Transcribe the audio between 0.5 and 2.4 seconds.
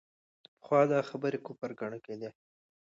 پخوا دا خبرې کفر ګڼل کېدې.